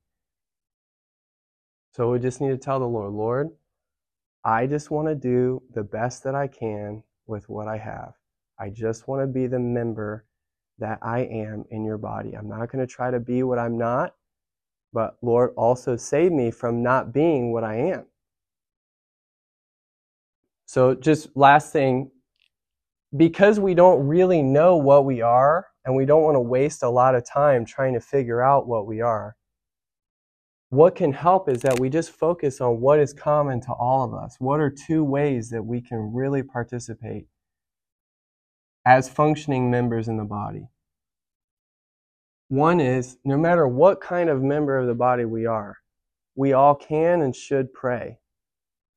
So 1.94 2.12
we 2.12 2.20
just 2.20 2.40
need 2.40 2.50
to 2.50 2.58
tell 2.58 2.80
the 2.80 2.88
Lord, 2.88 3.14
Lord, 3.14 3.50
I 4.46 4.68
just 4.68 4.92
want 4.92 5.08
to 5.08 5.16
do 5.16 5.64
the 5.74 5.84
best 5.84 6.24
that 6.24 6.36
I 6.36 6.46
can 6.46 7.02
with 7.26 7.50
what 7.50 7.68
I 7.68 7.78
have. 7.78 8.14
I 8.60 8.70
just 8.70 9.08
want 9.08 9.24
to 9.24 9.28
be 9.28 9.48
the 9.48 9.58
member 9.58 10.28
that 10.78 11.00
I 11.02 11.22
am 11.22 11.66
in 11.72 11.84
your 11.84 11.98
body. 11.98 12.34
I'm 12.34 12.48
not 12.48 12.72
going 12.72 12.86
to 12.86 12.94
try 12.94 13.10
to 13.10 13.20
be 13.20 13.42
what 13.42 13.58
I'm 13.58 13.76
not, 13.76 14.14
but 14.98 15.16
Lord, 15.22 15.52
also 15.58 15.96
save 15.96 16.32
me 16.32 16.50
from 16.50 16.82
not 16.82 17.14
being 17.14 17.54
what 17.54 17.64
I 17.64 17.76
am. 17.76 18.08
So, 20.66 20.96
just 20.96 21.38
last 21.38 21.72
thing, 21.72 22.10
because 23.16 23.60
we 23.60 23.76
don't 23.76 24.08
really 24.08 24.42
know 24.42 24.76
what 24.76 25.06
we 25.06 25.22
are, 25.22 25.68
and 25.86 25.96
we 25.96 26.06
don't 26.06 26.24
want 26.24 26.34
to 26.34 26.42
waste 26.42 26.82
a 26.82 26.90
lot 26.90 27.14
of 27.14 27.24
time 27.30 27.64
trying 27.64 27.94
to 27.94 28.00
figure 28.00 28.42
out 28.42 28.68
what 28.68 28.88
we 28.88 29.00
are, 29.00 29.36
what 30.70 30.96
can 30.96 31.14
help 31.14 31.48
is 31.48 31.62
that 31.62 31.80
we 31.80 31.92
just 31.92 32.10
focus 32.10 32.60
on 32.60 32.82
what 32.82 33.00
is 33.00 33.14
common 33.14 33.62
to 33.62 33.74
all 33.74 34.04
of 34.04 34.16
us. 34.16 34.38
What 34.40 34.60
are 34.60 34.72
two 34.72 35.04
ways 35.04 35.52
that 35.52 35.62
we 35.62 35.80
can 35.80 36.12
really 36.12 36.42
participate 36.42 37.28
as 38.84 39.10
functioning 39.10 39.70
members 39.70 40.08
in 40.08 40.18
the 40.18 40.26
body? 40.26 40.70
One 42.50 42.80
is 42.80 43.18
no 43.26 43.38
matter 43.38 43.68
what 43.68 44.00
kind 44.00 44.30
of 44.30 44.42
member 44.42 44.78
of 44.78 44.88
the 44.88 44.96
body 44.96 45.26
we 45.26 45.46
are, 45.46 45.78
we 46.36 46.54
all 46.54 46.76
can 46.76 47.22
and 47.22 47.36
should 47.36 47.74
pray. 47.74 48.20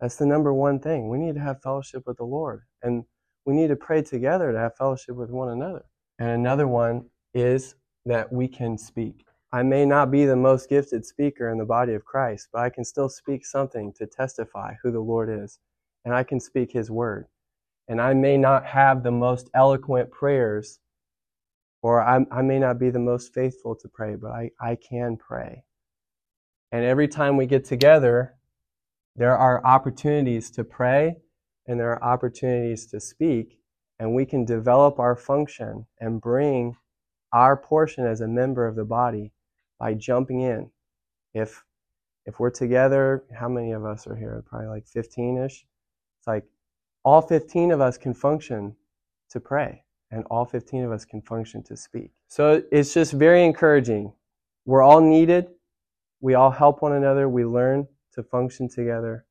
That's 0.01 0.17
the 0.17 0.27
number 0.27 0.55
one 0.55 0.79
thing. 0.79 1.09
We 1.09 1.19
need 1.19 1.35
to 1.35 1.41
have 1.41 1.63
fellowship 1.63 2.05
with 2.07 2.19
the 2.19 2.25
Lord. 2.25 2.63
And 2.83 3.05
we 3.45 3.55
need 3.55 3.69
to 3.69 3.77
pray 3.77 4.03
together 4.03 4.53
to 4.53 4.59
have 4.59 4.77
fellowship 4.77 5.17
with 5.17 5.31
one 5.31 5.51
another. 5.51 5.85
And 6.19 6.31
another 6.31 6.69
one 6.69 7.07
is 7.35 7.75
that 8.07 8.33
we 8.33 8.47
can 8.47 8.79
speak. 8.79 9.25
I 9.53 9.63
may 9.65 9.85
not 9.85 10.11
be 10.11 10.27
the 10.27 10.37
most 10.37 10.69
gifted 10.69 11.05
speaker 11.05 11.51
in 11.51 11.59
the 11.59 11.65
body 11.65 11.95
of 11.95 12.05
Christ, 12.05 12.49
but 12.53 12.63
I 12.63 12.71
can 12.71 12.85
still 12.85 13.09
speak 13.09 13.45
something 13.45 13.93
to 13.95 14.07
testify 14.07 14.75
who 14.83 14.93
the 14.93 15.01
Lord 15.01 15.29
is. 15.29 15.59
And 16.05 16.15
I 16.15 16.23
can 16.23 16.39
speak 16.39 16.73
His 16.73 16.91
word. 16.91 17.27
And 17.89 18.01
I 18.01 18.15
may 18.15 18.37
not 18.37 18.65
have 18.65 19.03
the 19.03 19.11
most 19.11 19.51
eloquent 19.55 20.13
prayers, 20.13 20.79
or 21.83 22.01
I, 22.03 22.25
I 22.31 22.43
may 22.43 22.59
not 22.59 22.79
be 22.79 22.91
the 22.91 22.99
most 22.99 23.33
faithful 23.33 23.75
to 23.77 23.89
pray, 23.89 24.17
but 24.17 24.31
I, 24.31 24.51
I 24.61 24.77
can 24.77 25.17
pray. 25.17 25.65
And 26.73 26.85
every 26.85 27.09
time 27.09 27.37
we 27.37 27.47
get 27.47 27.65
together, 27.65 28.35
there 29.17 29.37
are 29.37 29.65
opportunities 29.65 30.51
to 30.53 30.65
pray 30.65 31.17
and 31.67 31.79
there 31.79 31.91
are 31.91 32.03
opportunities 32.03 32.87
to 32.87 33.01
speak, 33.01 33.59
and 33.99 34.15
we 34.15 34.27
can 34.27 34.45
develop 34.45 34.99
our 34.99 35.15
function 35.15 35.87
and 36.01 36.21
bring 36.21 36.75
our 37.33 37.57
portion 37.57 38.07
as 38.07 38.21
a 38.21 38.29
member 38.29 38.67
of 38.67 38.75
the 38.75 38.85
body 38.85 39.33
by 39.79 39.95
jumping 39.95 40.41
in. 40.41 40.71
If 41.35 41.63
if 42.27 42.39
we're 42.39 42.51
together, 42.51 43.25
how 43.39 43.49
many 43.49 43.73
of 43.73 43.85
us 43.85 44.07
are 44.07 44.17
here? 44.17 44.45
Probably 44.47 44.69
like 44.69 44.85
15ish. 44.85 45.65
It's 46.19 46.27
like 46.27 46.45
all 47.03 47.23
15 47.23 47.73
of 47.73 47.81
us 47.81 47.97
can 47.97 48.15
function 48.15 48.77
to 49.31 49.41
pray 49.41 49.85
and 50.11 50.25
all 50.31 50.45
15 50.45 50.85
of 50.85 50.93
us 50.93 51.05
can 51.05 51.23
function 51.23 51.63
to 51.65 51.77
speak. 51.77 52.11
So 52.29 52.63
it's 52.73 52.93
just 52.93 53.13
very 53.13 53.45
encouraging. 53.45 54.13
We're 54.65 54.83
all 54.83 55.01
needed. 55.01 55.49
We 56.21 56.35
all 56.35 56.51
help 56.51 56.83
one 56.83 56.93
another. 56.93 57.29
We 57.29 57.45
learn 57.45 57.87
to 58.15 58.23
function 58.23 58.69
together. 58.69 59.25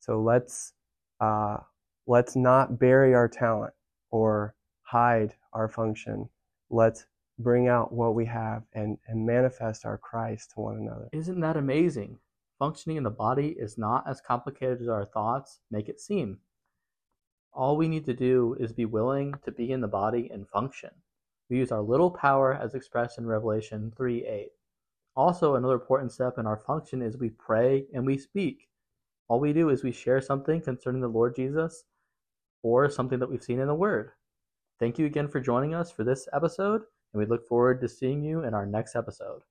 So 0.00 0.20
let's 0.20 0.72
uh, 1.20 1.58
let's 2.06 2.34
not 2.34 2.78
bury 2.78 3.14
our 3.14 3.28
talent 3.28 3.74
or 4.10 4.54
hide 4.82 5.34
our 5.52 5.68
function. 5.68 6.28
Let's 6.70 7.06
bring 7.38 7.68
out 7.68 7.92
what 7.92 8.14
we 8.14 8.26
have 8.26 8.62
and, 8.74 8.98
and 9.06 9.26
manifest 9.26 9.84
our 9.84 9.98
Christ 9.98 10.52
to 10.54 10.60
one 10.60 10.76
another. 10.76 11.08
Isn't 11.12 11.40
that 11.40 11.56
amazing? 11.56 12.18
Functioning 12.58 12.96
in 12.96 13.02
the 13.02 13.10
body 13.10 13.56
is 13.58 13.78
not 13.78 14.04
as 14.08 14.20
complicated 14.20 14.80
as 14.80 14.88
our 14.88 15.04
thoughts 15.04 15.60
make 15.70 15.88
it 15.88 16.00
seem. 16.00 16.38
All 17.54 17.76
we 17.76 17.88
need 17.88 18.04
to 18.06 18.14
do 18.14 18.56
is 18.58 18.72
be 18.72 18.86
willing 18.86 19.34
to 19.44 19.52
be 19.52 19.70
in 19.70 19.80
the 19.80 19.88
body 19.88 20.30
and 20.32 20.48
function. 20.48 20.90
We 21.50 21.58
use 21.58 21.70
our 21.70 21.82
little 21.82 22.10
power 22.10 22.54
as 22.54 22.74
expressed 22.74 23.18
in 23.18 23.26
Revelation 23.26 23.92
3 23.96 24.24
8. 24.24 24.48
Also, 25.14 25.54
another 25.54 25.74
important 25.74 26.12
step 26.12 26.38
in 26.38 26.46
our 26.46 26.56
function 26.56 27.02
is 27.02 27.18
we 27.18 27.28
pray 27.28 27.84
and 27.92 28.06
we 28.06 28.16
speak. 28.16 28.68
All 29.28 29.38
we 29.38 29.52
do 29.52 29.68
is 29.68 29.84
we 29.84 29.92
share 29.92 30.20
something 30.20 30.62
concerning 30.62 31.02
the 31.02 31.08
Lord 31.08 31.36
Jesus 31.36 31.84
or 32.62 32.88
something 32.88 33.18
that 33.18 33.30
we've 33.30 33.42
seen 33.42 33.60
in 33.60 33.68
the 33.68 33.74
Word. 33.74 34.12
Thank 34.78 34.98
you 34.98 35.04
again 35.04 35.28
for 35.28 35.40
joining 35.40 35.74
us 35.74 35.90
for 35.90 36.04
this 36.04 36.28
episode 36.32 36.82
and 37.12 37.20
we 37.20 37.26
look 37.26 37.46
forward 37.46 37.80
to 37.80 37.88
seeing 37.88 38.22
you 38.22 38.42
in 38.44 38.54
our 38.54 38.66
next 38.66 38.96
episode. 38.96 39.42